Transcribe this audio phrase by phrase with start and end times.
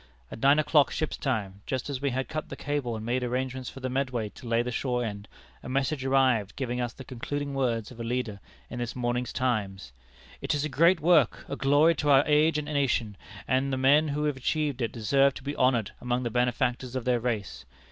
[0.31, 3.69] At nine o'clock, ship's time, just as we had cut the cable and made arrangements
[3.69, 5.27] for the Medway to lay the shore end,
[5.61, 9.91] a message arrived giving us the concluding words of a leader in this morning's Times:
[10.41, 13.15] 'It is a great work, a glory to our age and nation,
[13.47, 17.05] and the men who have achieved it deserve to be honored among the benefactors of
[17.05, 17.63] their race.'